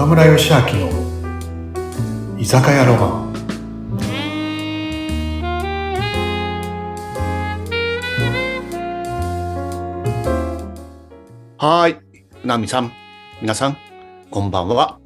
[0.00, 0.88] 岡村義明の
[2.38, 3.30] 居酒屋ロマン
[11.58, 11.96] はーい。
[12.46, 12.90] なみさん、
[13.42, 13.76] 皆さん、
[14.30, 14.98] こんばんは。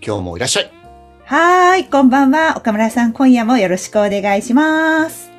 [0.00, 0.70] 今日もいらっしゃい。
[1.24, 2.56] はーい、こんばんは。
[2.56, 5.32] 岡村さん、今夜もよろしくお願いします。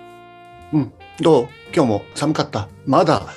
[0.74, 0.92] うん。
[1.22, 1.48] どう？
[1.74, 2.68] 今日も寒かった？
[2.86, 3.28] まだ、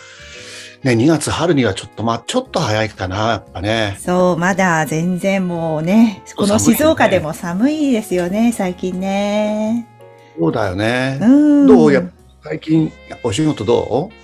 [0.83, 3.97] ね、2月春にはちょっと、まあ、ちょっと早いかな、やっぱね。
[4.01, 9.87] そう、まだ全然もうね、この静岡でも寒いですよね、最近ね。
[10.39, 11.19] そうだよね。
[11.21, 11.27] う
[11.65, 11.67] ん。
[11.69, 12.03] どうや、
[12.43, 12.93] 最近、
[13.23, 14.15] お仕事どう？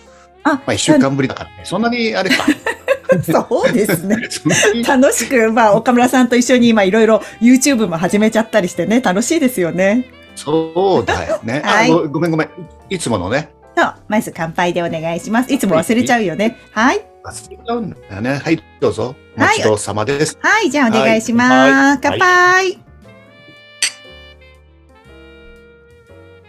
[0.43, 1.61] あ、まあ、一週間ぶりだからね。
[1.63, 2.45] そんなに、あれか。
[3.23, 4.17] そうですね。
[4.87, 10.07] 楽しく、まあ、岡村さんと一緒に今いろいろ YouTube も始めちゃったりしてね、楽しいですよね。
[10.35, 11.63] そうだよね。
[11.67, 12.49] あはいごごめんごめん。
[12.91, 13.51] いつものね。
[13.79, 15.55] そう、まず乾杯でお願いします。
[15.55, 16.57] いつも忘れちゃうよね。
[16.73, 17.07] はい。
[17.25, 18.39] 忘れちゃうんだよね。
[18.39, 19.15] はい、どうぞ。
[19.37, 20.37] おはい待ちどうさまです。
[20.41, 21.53] はい、じゃあお願いします。
[21.53, 22.79] はい乾杯。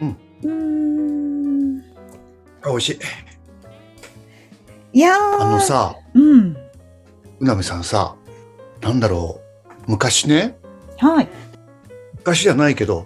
[0.01, 1.81] うんうーん。
[2.65, 2.89] 美味し
[4.93, 4.97] い。
[4.97, 5.41] いやー。
[5.41, 6.57] あのさ、うん。
[7.41, 8.15] うなみさんさ、
[8.81, 9.39] なんだろ
[9.87, 9.91] う。
[9.91, 10.57] 昔ね、
[10.97, 11.27] はい。
[12.13, 13.05] 昔じゃないけど、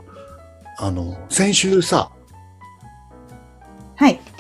[0.80, 2.23] あの、先週さ、はい。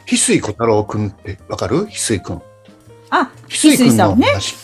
[0.05, 1.85] 翡翠小太郎くんってわかる？
[1.85, 2.41] 翡翠くん。
[3.09, 4.55] あ、翡翠さんねの話。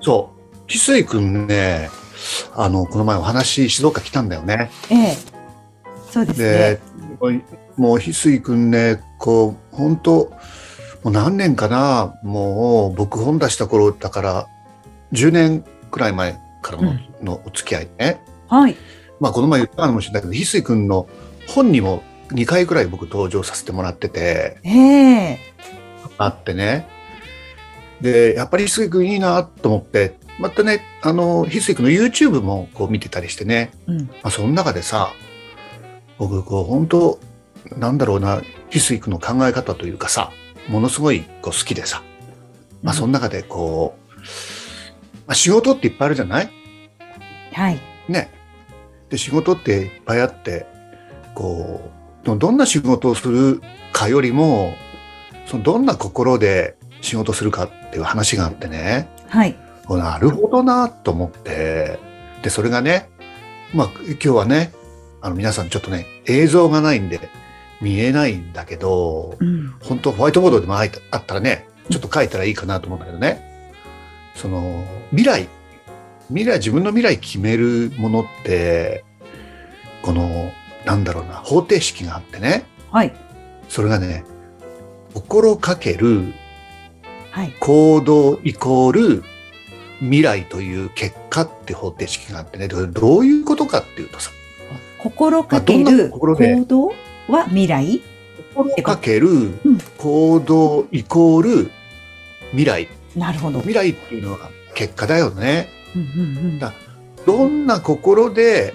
[0.00, 0.56] そう。
[0.66, 1.90] 翡翠くんね、
[2.54, 4.70] あの、この前お話静岡来たんだよね。
[4.90, 5.16] ええ。
[6.10, 6.80] そうですねで。、
[7.76, 10.12] もう翡翠くんね、こう、本当
[11.02, 14.46] もう何年かな、もう僕本出した頃だから、
[15.12, 18.20] 10年くらい前からの,、のお付き合いね。
[18.48, 18.76] はい。
[19.20, 21.06] まあこの前言ったかもしれないけど、翡翠くんの
[21.46, 25.38] 本にも2回くらい僕登場させてもらってて、ええ。
[26.18, 26.88] あってね。
[28.00, 33.98] で、やっぱり翡翠くんいいなと思って、またね、あの、翡翠くんの YouTube もこう見てたりしてね、うん。
[34.02, 35.12] まあ、その中でさ、
[36.18, 37.18] 僕、こう、本当
[37.76, 38.38] なんだろうな、
[38.70, 40.30] 翡翠くんの考え方というかさ、
[40.68, 42.02] ものすごいこう好きでさ、
[42.82, 44.10] まあ、その中でこう、
[45.26, 46.50] まあ、仕事っていっぱいあるじゃない？
[47.52, 47.80] はい。
[48.08, 48.30] ね。
[49.08, 50.66] で、仕事っていっぱいあって、
[51.34, 51.90] こう、
[52.26, 54.74] どどんな仕事をするかよりも、
[55.46, 59.56] そのどんな心で仕事するかっていう話があってね、はい。
[59.88, 62.00] なるほどなと思って、
[62.42, 63.08] で、それがね、
[63.72, 64.72] まあ今日はね、
[65.22, 67.20] あの皆さんちょっとね、映像がないんで
[67.80, 69.74] 見えないんだけど、うん。
[69.80, 70.90] 本当ホワイトボードでもあっ
[71.24, 73.72] たらね、ちょっと書いたらいいかなと思うんだけどね、
[74.34, 75.48] その未来、
[76.28, 79.04] 未来、自分の未来決めるものって、
[80.02, 80.50] この、
[80.86, 83.12] なんだろうな、方程式があってね、はい。
[83.68, 84.24] それがね、
[85.12, 86.32] 心かける
[87.32, 87.52] はい。
[87.60, 89.24] 行動イコール
[89.98, 94.30] 未来という結果って方程式があってね、どどういうことかっていうとさ、
[94.98, 96.94] 心かける行動
[97.28, 98.00] は未来？
[98.54, 99.58] 心かける
[99.98, 101.70] 行動イコール
[102.52, 102.88] 未来。
[103.14, 103.58] なるほど。
[103.58, 105.68] 未来っていうのは結果だよね。
[105.94, 106.72] うんうんうんだ
[107.26, 108.72] どんな心で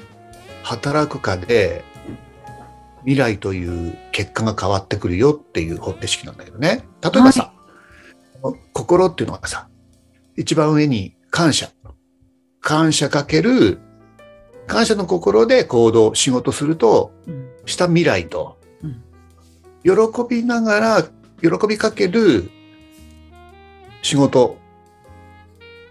[0.61, 1.83] 働くかで
[3.03, 6.83] 未来という結果が変わってくるよっていう方程式なんだけどね。
[7.01, 7.53] 例えばさ、
[8.73, 9.67] 心っていうのはさ、
[10.35, 11.69] 一番上に感謝。
[12.59, 13.79] 感謝かける、
[14.67, 19.01] 感謝の心で行動、仕事すると、うんした未来と、うん
[19.83, 19.91] 喜
[20.29, 21.03] びながら、
[21.41, 22.49] 喜びかける
[24.03, 24.57] 仕事、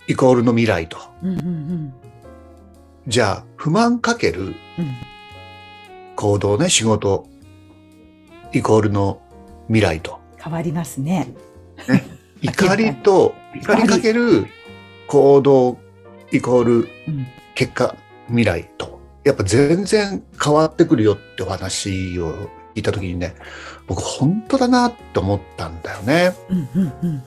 [0.06, 0.98] イコールの未来と。
[1.22, 1.94] うんうんうん
[3.08, 4.54] じゃあ、不満かけるうん
[6.20, 7.26] 行動ね、仕事、
[8.52, 9.22] イコールの
[9.68, 10.20] 未来と。
[10.36, 11.32] 変わりますね。
[12.42, 14.46] 怒りと、 怒りかける
[15.08, 15.78] 行動、
[16.30, 16.74] イコール
[17.08, 19.00] うん結果、未来と。
[19.24, 22.34] やっぱ全然変わってくるよってお話を
[22.74, 23.34] 聞いたときにね、
[23.86, 26.34] 僕本当だなって思ったんだよね。
[26.50, 27.22] うんうんうん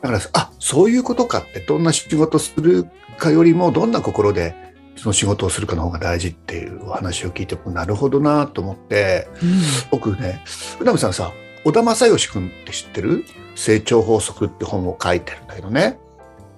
[0.00, 2.86] だから、あ、そういうことかって、どんな仕事する
[3.18, 4.54] かよりも、どんな心で
[4.96, 9.28] その仕事をするかの方が大事っていうお話を聞いて、なるほどなと思って、
[9.90, 10.42] 僕ね、
[10.80, 11.32] うなみさんさ、
[11.64, 13.24] 小田正義くんって知ってる？
[13.54, 15.98] 成長法則って本を書いてるんだけどね。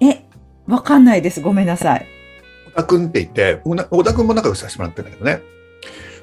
[0.01, 0.25] うんえ、
[0.67, 1.41] わかんないです。
[1.41, 2.07] ごめんなさい。
[2.67, 5.41] 小田くんって言って、小田小田くんも仲良くさせてもらってるんだけどね。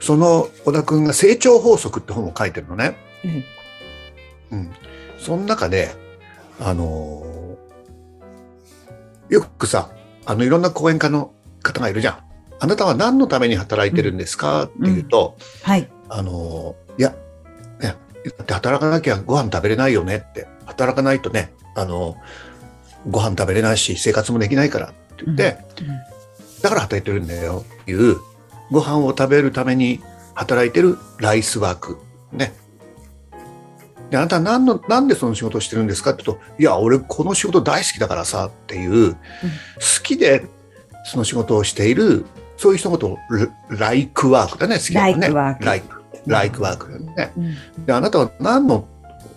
[0.00, 2.96] その小田くんが成長法則って本を書いてるのね。
[4.50, 4.70] うんうん。
[5.18, 5.94] その中で、
[6.60, 7.56] あのー
[9.28, 9.90] よくさ、
[10.24, 11.32] あの、いろんな講演家の
[11.66, 12.18] 方がいるじゃん。
[12.58, 15.88] あなたは何のために働いてるんですか、って言うと、はい。
[16.08, 17.10] あのーいや、
[17.80, 20.48] ね、だって働かなきゃご飯食べれないよねって。
[20.64, 22.16] 働かないとね、あのー
[23.10, 25.58] ご飯食べれないし、生活もできないからって言って、
[26.62, 28.16] だから働いてるんだよっていう、
[28.70, 30.02] ご飯を食べるために
[30.34, 31.98] 働いてるライスワーク。
[32.32, 32.52] ね。
[34.10, 39.18] で、あなたは何の、なんでその仕事をしてるんですかって言うと、いや、俺この仕事大好きだからさっていう、好
[40.02, 40.46] きで
[41.06, 42.26] その仕事をしている、
[42.56, 43.18] そういう人のことを
[43.70, 45.28] ラライクワークだね、好きだよね。
[45.28, 46.02] ライクワークライク。
[46.26, 47.32] ライクワークだよね。
[47.36, 48.88] うんで、あなたは何の、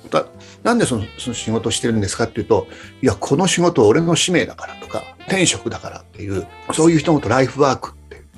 [0.09, 0.25] だ
[0.63, 2.67] なんでそのその仕事をしてるんですかっていうと、
[3.01, 7.93] いや、この仕事俺の使命だからとか、転職だからっていう、そういう人のことライフワークっ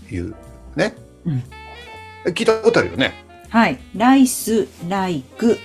[0.07, 0.35] ていう、
[0.75, 0.95] ね。
[1.25, 1.43] うん
[2.25, 3.13] 聞いたことあるよね。
[3.49, 3.79] はい。
[3.95, 5.57] ライス、ライク。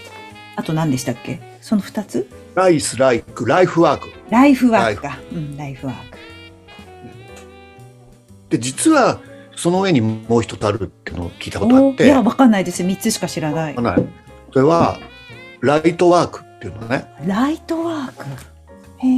[0.57, 1.39] あと何でしたっけ？
[1.61, 2.31] その二つ？
[2.55, 4.09] ライス、ライク、ライフワーク。
[4.31, 5.19] ライフワークか。
[5.33, 6.16] うん、ライフワーク。
[8.49, 9.21] で、実は、
[9.57, 12.85] その上にもう一つあるっていうのを聞いたことあって、いや、わかんないです。
[12.85, 13.75] 三つしか知らない。
[13.75, 14.07] ない
[14.53, 14.99] それは、
[15.61, 17.07] ライトワークっていうのね。
[17.27, 18.27] ライトワーク？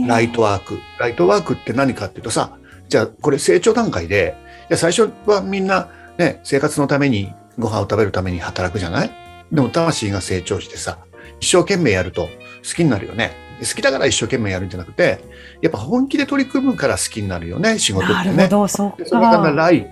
[0.07, 0.79] ライトワーク。
[0.99, 2.57] ライトワークって何かっていうとさ、
[2.89, 4.37] じゃあこれ成長段階で、
[4.71, 5.89] いや最初はみんな
[6.19, 9.11] ね、生活のためにご飯を食べるために働くじゃない？
[9.53, 10.99] でも魂が成長してさ、
[11.41, 12.29] 一生懸命やると好
[12.77, 13.33] きになるよね。
[13.61, 15.25] 好きだから一生懸命やるんじゃなくて、
[15.61, 18.37] やっぱ本気で取り組むから好きになるよね、仕事ってね。
[18.37, 19.51] なるほど、そっでそれがか。
[19.51, 19.87] ライ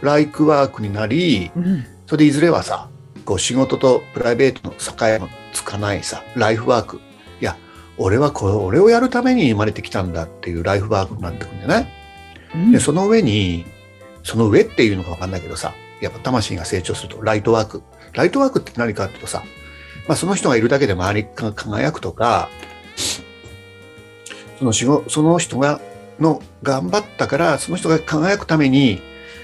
[0.00, 1.84] ライクワークになり、うん。
[2.06, 2.88] それでいずれはさ、
[3.24, 7.00] こう仕事とプライベートの境もつかないさ、ライフワーク。
[7.40, 7.56] いや、
[7.96, 11.92] 俺はこれ、俺をやるために生まれてきたんだっていうライフワークになってくるんだよね。
[12.54, 13.64] うんで、その上に、
[14.22, 17.82] その上っていうのかわかんないけどさ、やっぱ魂が成長するとライトワーク。
[18.12, 19.42] ライトワークって何かっていうとさ、
[20.08, 22.48] まあその人がいるだけで周りが輝くとか、
[24.58, 25.80] その仕事、その人が、
[26.20, 29.00] の頑張ったから、その人が輝くために、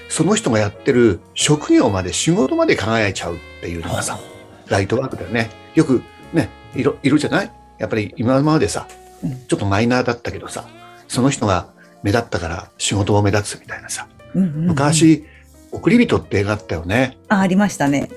[0.09, 4.19] その人がやってる職業まで仕事まで輝いちゃうっていうのがさ、
[4.67, 5.49] ライトワークだよね。
[5.75, 6.01] よく
[6.33, 7.51] ね、いるいるじゃない？
[7.77, 8.87] やっぱり今までさ
[9.23, 10.67] うん、ちょっとマイナーだったけどさ、
[11.07, 11.67] その人が
[12.03, 15.25] 目立ったから仕事も目立つみたいなさ、うんうんうん昔、
[15.71, 17.17] 送り人って映画あったよね。
[17.27, 18.09] あ、ありましたね。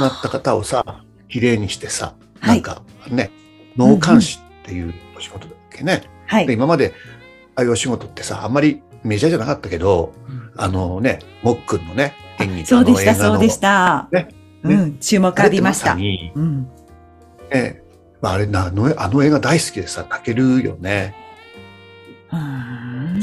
[0.00, 3.30] なった方をさ、綺麗にしてさ、はないんかね、
[3.76, 6.02] 脳監視っていうお仕事だっけね。
[6.02, 6.46] で、はい。
[6.52, 6.94] 今まで、
[7.54, 10.12] ああいうお仕事ってさ、あんまりメジャーじゃなかったけど、
[10.56, 14.08] あのね、もっくんのね、演技そうでした、そうでした。
[14.12, 14.28] ね
[14.64, 16.00] うん、注目浴びましたま
[16.34, 16.68] うん。
[17.52, 17.82] ね、
[18.20, 21.14] まあ、あれなあの、あの映画大好きでさ、泣けるよね。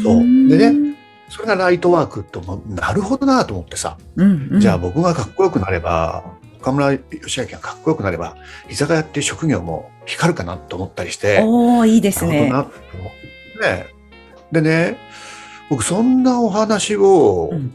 [0.02, 0.96] そうでね。
[1.30, 4.60] それがライトワークとも、なるほどなと思ってさ、うん、うん。
[4.60, 6.24] じゃあ僕がかっこよくなれば、
[6.66, 8.36] 岡村義明がかっこよくなれば、
[8.70, 12.50] 居酒屋っていう職業も光るかなと思ったりして、おー、いいですね。
[12.50, 13.86] なね。
[14.52, 14.98] でね、
[15.70, 17.72] 僕そんなお話を、うん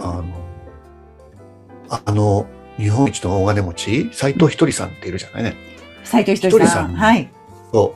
[0.00, 2.46] あの、あの、
[2.78, 5.54] 日本一の大金持ち、斎藤ひとりさんっているじゃないね。
[6.04, 6.94] 斉藤ひとりさん。
[6.94, 7.30] はい。
[7.72, 7.94] そ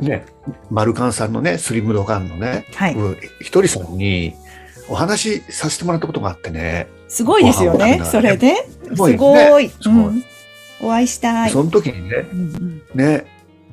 [0.00, 0.02] う。
[0.02, 0.24] ね、
[0.70, 2.94] マルカンさんのね、スリムドガンのね、はい。
[2.94, 4.34] うんひとりさんに
[4.88, 8.68] お話しさせてもらったことがあってね、すごいですよねそれで。
[8.90, 9.18] すすごいね。
[9.80, 10.24] すごいうん
[10.82, 11.50] お会いしたい。
[11.50, 13.26] その時にね、うんうんね、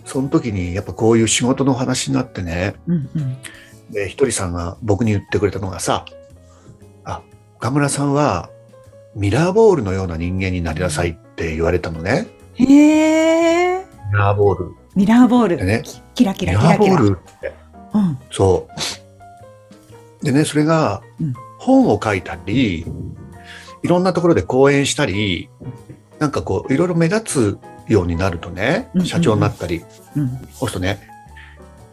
[0.04, 3.38] その時にやっぱこういう仕事の話になってね、うんうん
[3.92, 6.06] で、ひとりさんが僕に言ってくれたのがさ、
[7.06, 7.22] あ、
[7.56, 8.50] 岡村さんは
[9.16, 12.28] ミラーボールのような人間になりなさいって言われたのね。
[12.56, 13.86] へえ。
[14.12, 14.72] ミラーボール。
[14.96, 15.58] ミラーボール。
[15.58, 15.84] でね
[16.16, 16.98] キラキミラーボラキラキラ。
[16.98, 17.54] ールって。
[17.94, 18.19] うん。
[18.31, 18.68] そ
[20.21, 20.26] う。
[20.26, 22.86] でね、それがうん本を書いたり、
[23.88, 25.48] いろんなところで講演したり、
[26.20, 29.82] なんかこう、いろいろ目立つようになるとね社長になったり、
[30.14, 30.28] うん。
[30.52, 31.08] そうするとね、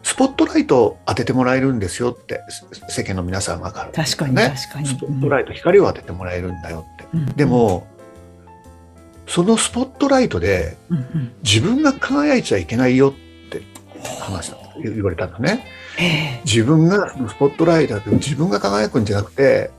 [0.03, 2.41] スポットライトを当ててもらえるんですよって、
[2.89, 3.91] せ世間の皆さんがから。
[4.03, 4.87] 確かにね確かに。
[4.87, 7.05] スポットライト、光を当ててもらえるんだよって。
[7.13, 7.87] うんで、も、
[9.25, 13.13] そのスポットライトでうんうん自分が輝いちゃいけないよっ
[13.49, 13.61] て
[14.19, 15.65] 話した、言われたんだね。
[15.95, 16.41] へえ。
[16.43, 19.71] 自分がスポットライトで自分が輝くんじゃなくて、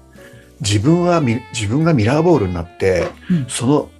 [0.61, 3.47] 自分はみ自分がミラーボールになって、うん。
[3.49, 3.91] その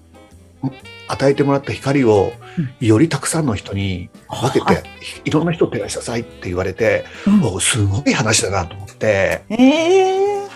[1.09, 2.33] 与えてもらった光を
[2.81, 4.83] よりたくさんの人に分けて、
[5.25, 7.45] いろんな人を照らしなさいって言われて、うん。
[7.45, 10.47] おすごい話だなと思って、へえ。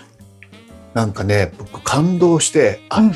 [0.95, 3.13] なんかね、僕感動して、あ、うん。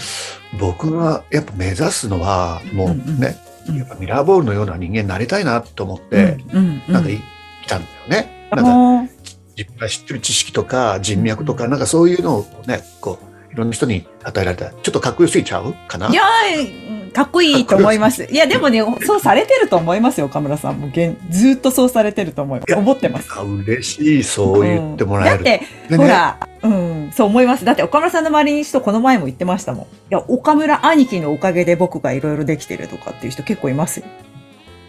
[0.61, 3.19] 僕がやっぱ目指すのは、もううんうん。
[3.19, 3.37] ね、
[3.69, 3.77] うん。
[3.77, 6.93] やっぱミラーボールのような人間になりたいなと思って、うんうん。
[6.93, 7.19] なんかい
[7.65, 8.49] 来たんだよね。
[8.53, 9.14] なんか
[9.55, 16.09] もう自分が知ってる知識とか人脈とか、なんかそういうのをね、こう、いろんな人に与えられたら、ちょっとかっこよすぎちゃうかな？
[16.09, 18.25] いやーかっこいいと思います。
[18.31, 20.89] いや、でもね、そうされてると思いますよ、岡村さんも。
[20.89, 23.29] 現ずーっとそうされてると思いいや思ってます。
[23.33, 25.39] あ嬉しい、そう言ってもらえる。
[25.39, 27.65] うんだって、でねほら、うん、そう思います。
[27.65, 29.85] だって岡村さんの周りに人この前も言ってましたもん。
[29.85, 34.07] いや、岡村兄貴のおかげで僕がいろいろできてるとかっていう人結構いますよ。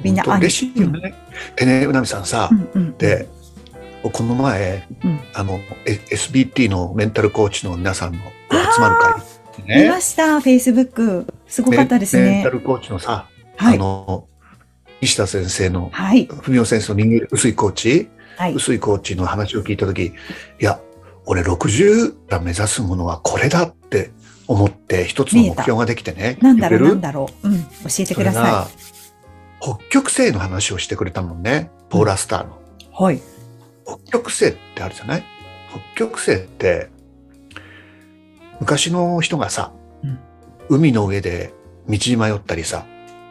[0.02, 1.14] みんな嬉しいよね。
[1.56, 3.28] でね、うなみさんさ、うんうん、で、
[4.12, 8.20] この前、うんあの、え SBT のメンタルコーチの皆さんの
[8.52, 11.28] 集まる会、見ました、フェイスブック。
[11.48, 12.50] すごかったですねメンタ。
[12.50, 13.76] ルコーチのさ、はい。
[13.76, 14.28] あの、
[15.02, 16.26] 石田先生の、はい。
[16.26, 18.54] 文雄先生の人間薄いコーチ、はい。
[18.54, 20.14] 薄いコーチの話を聞いたとき、い
[20.60, 20.80] や、
[21.26, 24.12] 俺60が目指すものはこれだって
[24.48, 26.38] 思って、一つの目標ができてね。
[26.42, 27.48] なんだろう、なんだろう。
[27.48, 27.64] うん。
[27.64, 27.70] 教
[28.00, 28.68] えてくださそれが
[29.60, 31.72] 北極星の話をしてくれたもんね。
[31.90, 32.60] ポーラースターの。
[33.02, 33.04] い。
[33.04, 33.22] はい。
[33.86, 35.24] 北極星ってあるじゃない？
[35.70, 36.90] 北極星って、
[38.60, 39.72] 昔の人がさ、
[40.04, 40.20] うん。
[40.70, 41.54] 海の上で
[41.88, 42.86] 道に迷ったりさ、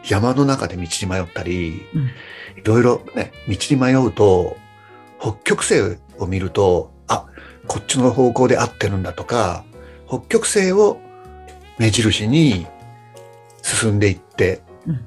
[0.07, 2.03] 山の中で道に迷ったり、うん。
[2.05, 2.11] い
[2.63, 4.57] ろいろね、道に迷うと、
[5.21, 7.27] 北極星を見ると、あ、
[7.67, 9.65] こっちの方向で合ってるんだとか、
[10.07, 11.01] 北極星を
[11.79, 12.67] 目印に
[13.63, 14.97] 進んでいって、うん。
[14.97, 14.99] っ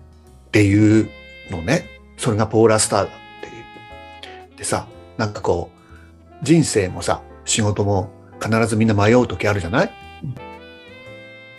[0.51, 1.09] ていう
[1.51, 1.85] のね、
[2.17, 3.09] それがポーラースターだっ
[3.41, 4.57] ていう。
[4.57, 4.87] でさ、
[5.17, 5.71] なんかこ
[6.41, 8.09] う、人生もさ、仕事も
[8.41, 9.91] 必ずみんな迷う時あるじゃない？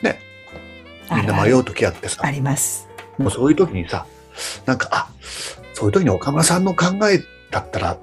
[0.02, 0.20] ね。
[1.10, 2.88] みんな迷う時あってさあ、ります。
[3.18, 4.06] もうそういう時にさ、
[4.66, 5.10] なんか、あ、
[5.74, 7.98] そういう時に岡村さんの考えだったら、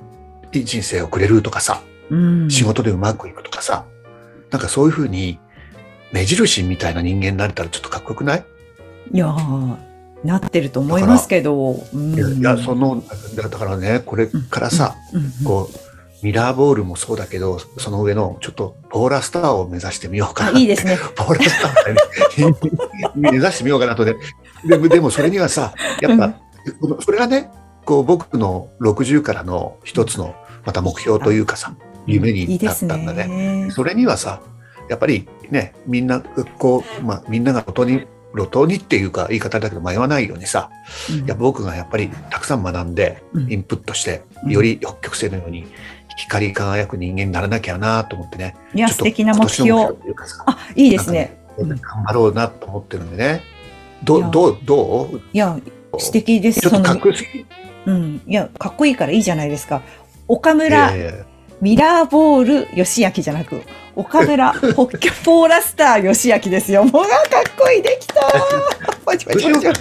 [0.52, 2.50] いい人生をくれるとかさ、うん。
[2.50, 3.86] 仕事でうまくいくとかさ、
[4.52, 5.40] なんかそういうふうに、
[6.12, 8.46] 目印みたいな人間になれたらちょっとかっこよくない、
[9.12, 9.76] いやー
[10.26, 11.86] なってると思いますけど。
[11.94, 13.04] うんいやその、
[13.36, 20.60] だだからね、これからさ、うんうんこう、ミラーボールもそうだけど、その上の、ちょっと、ポーラースターを目指してみようかあな。
[20.60, 20.98] いいですね。
[21.16, 22.58] ポーラースターをね
[23.16, 24.16] 目指してみようかなとね。
[24.66, 26.30] でも、でもそれにはさ、やっぱ、
[26.82, 27.52] このそれがね、
[27.86, 31.76] こう、僕の60からの一つの、また目標というかさ、
[32.08, 33.28] 夢いいになったんだね。
[33.28, 33.72] ね。
[33.72, 34.42] それにはさ、
[34.90, 36.22] やっぱりね、みんな、
[36.58, 40.70] こう、まあ、みんなが路頭に、路頭にっていうか言い方だけど迷わないようにさ、
[41.10, 45.66] うんいや僕がやっぱりたくさん学んで、うんインプットして、うんより北極星のように
[46.18, 48.56] 光り輝く人間にならなきゃなと思ってね。
[48.74, 49.74] いや、素敵な目標。
[50.46, 51.38] あ、いいですね。
[51.58, 53.42] 頑張ろうなと思ってるんでね。
[54.04, 55.22] どう、どう、どう？
[55.34, 55.60] いや、
[55.98, 56.62] 素敵です。
[56.62, 57.46] ちょっとかっそこよすぎる。
[57.86, 58.22] のうん。
[58.26, 59.82] いや、かっこいいからいいじゃないですか。
[60.28, 60.94] 岡い村
[61.66, 63.64] ミラーボール義明じゃなく、
[63.96, 66.84] 岡村 北極ポーラスター義明ですよ。
[66.84, 68.22] もうがかっこいい、できた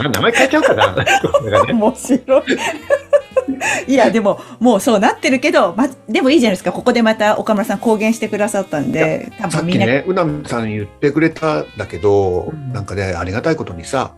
[0.09, 0.97] 名前変えちゃおうかな。
[1.69, 2.43] 面白い。
[3.93, 6.73] いや、でも、もうそうなってるけど、ま、でもいいじゃないですか。
[6.73, 14.13] ここでまた岡村さん公言してくださったんで、多分みんな、さっきね、うなみさん言ってくれたんだけど、うんなんかね、ありがたいことにさ、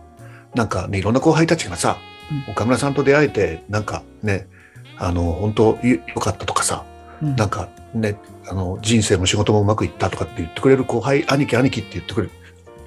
[0.55, 1.97] なんかね、いろんな後輩たちがさ、
[2.31, 4.47] うん岡村さんと出会えて、なんかね、
[4.97, 12.33] あの、本当よよかったとかさ、うんなんかね、あの、人生も仕事もうまくいったとかって言ってくれる後輩、兄貴兄貴って言ってくれる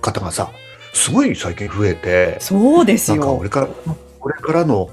[0.01, 0.51] 方がさ、
[0.93, 3.17] すごい最近増えて、そうですよ。
[3.17, 3.69] なんか俺から、
[4.19, 4.91] これからの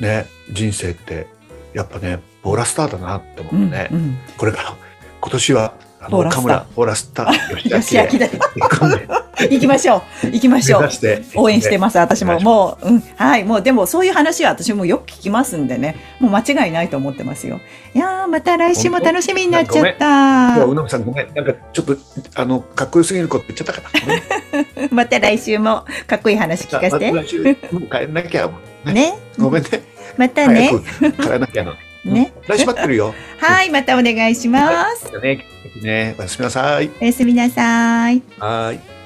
[0.00, 1.26] ね、人生って、
[1.74, 4.18] やっぱね、ボーラスターだなって思ううんね、うん。
[4.36, 4.76] これから、
[5.20, 6.44] 今年は、あの、ボーラスター。
[6.44, 8.18] 岡村、ボーラスター、 吉明。
[8.18, 9.27] だよ。
[9.50, 10.26] 行きましょう。
[10.26, 10.88] 行きましょう
[11.36, 12.40] 応援してます、私も。
[12.40, 17.60] もう、うん、はい、もう、でも、そういう話は私もよく聞きますんでね、もう間違いないと思ってますよ。
[17.94, 20.64] いやー、また来週も楽しみになっちゃっいやた。
[20.64, 21.34] うなみさんごめん。
[21.34, 21.96] なんかちょっと、
[22.34, 24.00] あの、かっこよすぎること言っちゃったから。
[24.00, 27.12] ごめんまた来週もかっこいい話聞かせて。
[27.12, 27.54] また来週もう
[27.90, 28.50] 帰んなきゃ。
[28.84, 29.18] ね。
[29.38, 29.68] ごめんね。
[30.16, 30.70] またね。
[31.20, 31.74] 帰らなきゃの。
[32.04, 32.32] ね。
[32.46, 33.14] 来週待ってるよ。
[33.38, 35.10] はい、またお願いします。
[35.20, 35.44] ね。
[35.82, 36.90] ね、おやすみなさい。
[37.00, 38.22] おやすみなさい。
[38.38, 38.97] はーい。